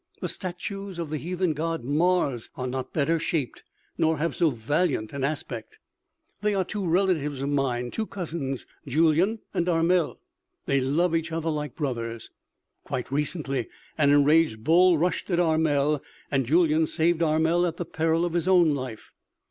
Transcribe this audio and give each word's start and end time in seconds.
The 0.19 0.27
statues 0.27 0.97
of 0.97 1.11
the 1.11 1.19
heathen 1.19 1.53
god 1.53 1.83
Mars 1.83 2.49
are 2.57 2.65
not 2.65 2.91
better 2.91 3.19
shaped, 3.19 3.61
nor 3.99 4.17
have 4.17 4.35
so 4.35 4.49
valiant 4.49 5.13
an 5.13 5.23
aspect." 5.23 5.77
"They 6.41 6.55
are 6.55 6.65
two 6.65 6.83
relatives 6.87 7.43
of 7.43 7.49
mine; 7.49 7.91
two 7.91 8.07
cousins, 8.07 8.65
Julyan 8.87 9.41
and 9.53 9.69
Armel. 9.69 10.19
They 10.65 10.81
love 10.81 11.15
each 11.15 11.31
other 11.31 11.51
like 11.51 11.75
brothers.... 11.75 12.31
Quite 12.83 13.11
recently 13.11 13.69
an 13.95 14.09
enraged 14.09 14.63
bull 14.63 14.97
rushed 14.97 15.29
at 15.29 15.39
Armel 15.39 16.01
and 16.31 16.47
Julyan 16.47 16.87
saved 16.87 17.21
Armel 17.21 17.67
at 17.67 17.77
the 17.77 17.85
peril 17.85 18.25
of 18.25 18.33
his 18.33 18.47
own 18.47 18.73
life. 18.73 19.11